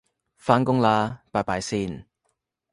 [0.35, 2.07] 返工喇拜拜先